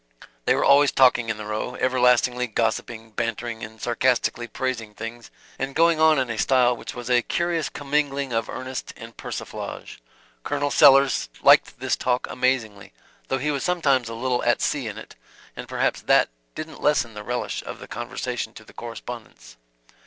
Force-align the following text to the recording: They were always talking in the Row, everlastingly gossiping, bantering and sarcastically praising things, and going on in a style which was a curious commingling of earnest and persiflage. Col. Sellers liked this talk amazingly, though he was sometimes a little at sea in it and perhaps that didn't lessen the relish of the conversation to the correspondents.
They 0.45 0.55
were 0.55 0.65
always 0.65 0.91
talking 0.91 1.29
in 1.29 1.37
the 1.37 1.45
Row, 1.45 1.75
everlastingly 1.75 2.47
gossiping, 2.47 3.11
bantering 3.11 3.63
and 3.63 3.79
sarcastically 3.79 4.47
praising 4.47 4.95
things, 4.95 5.29
and 5.59 5.75
going 5.75 5.99
on 5.99 6.17
in 6.17 6.31
a 6.31 6.39
style 6.39 6.75
which 6.75 6.95
was 6.95 7.07
a 7.07 7.21
curious 7.21 7.69
commingling 7.69 8.33
of 8.33 8.49
earnest 8.49 8.95
and 8.97 9.15
persiflage. 9.15 9.99
Col. 10.43 10.71
Sellers 10.71 11.29
liked 11.43 11.79
this 11.79 11.95
talk 11.95 12.25
amazingly, 12.31 12.93
though 13.27 13.37
he 13.37 13.51
was 13.51 13.63
sometimes 13.63 14.09
a 14.09 14.15
little 14.15 14.43
at 14.43 14.59
sea 14.59 14.87
in 14.87 14.97
it 14.97 15.15
and 15.55 15.67
perhaps 15.69 16.01
that 16.01 16.29
didn't 16.55 16.81
lessen 16.81 17.13
the 17.13 17.21
relish 17.21 17.61
of 17.67 17.77
the 17.77 17.87
conversation 17.87 18.55
to 18.55 18.63
the 18.63 18.73
correspondents. 18.73 19.55